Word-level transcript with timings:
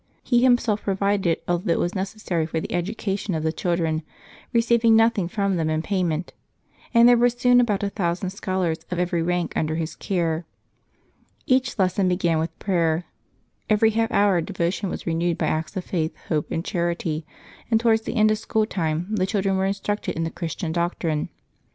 He 0.23 0.41
himself 0.41 0.81
provided 0.81 1.41
all 1.47 1.59
that 1.59 1.77
was 1.77 1.93
necessary 1.93 2.47
for 2.47 2.59
the 2.59 2.73
education 2.73 3.35
of 3.35 3.43
the 3.43 3.53
children, 3.53 4.01
receiving 4.51 4.95
nothing 4.95 5.27
from 5.27 5.57
them 5.57 5.69
in 5.69 5.83
payment, 5.83 6.33
and 6.91 7.07
there 7.07 7.15
were 7.15 7.29
soon 7.29 7.61
about 7.61 7.83
a 7.83 7.89
thousand 7.91 8.31
scholars 8.31 8.79
of 8.89 8.97
every 8.97 9.21
rank 9.21 9.53
under 9.55 9.75
his 9.75 9.95
care. 9.95 10.43
Each 11.45 11.77
lesson 11.77 12.07
began 12.09 12.39
with 12.39 12.57
prayer. 12.57 13.05
Every 13.69 13.91
half 13.91 14.11
hour 14.11 14.41
devotion 14.41 14.89
was 14.89 15.05
renewed 15.05 15.37
by 15.37 15.45
acts 15.45 15.77
of 15.77 15.83
faith, 15.85 16.15
hope, 16.29 16.51
and 16.51 16.65
charity, 16.65 17.23
and 17.69 17.79
towards 17.79 18.01
the 18.01 18.15
end 18.15 18.31
of 18.31 18.39
school 18.39 18.65
time 18.65 19.05
the 19.13 19.27
children 19.27 19.55
were 19.55 19.67
instructed 19.67 20.15
in 20.15 20.23
the 20.23 20.31
Christian 20.31 20.71
doctrine. 20.71 21.29